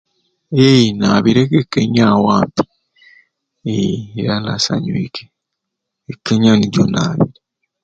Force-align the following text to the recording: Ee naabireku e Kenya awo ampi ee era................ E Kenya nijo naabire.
Ee 0.67 0.85
naabireku 0.97 1.53
e 1.63 1.65
Kenya 1.73 2.03
awo 2.13 2.27
ampi 2.39 2.63
ee 3.73 3.97
era................ 4.21 4.57
E 6.11 6.13
Kenya 6.25 6.51
nijo 6.55 6.83
naabire. 6.93 7.39